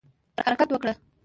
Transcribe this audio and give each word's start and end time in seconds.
حرکت 0.47 0.69
وکړه 0.71 0.93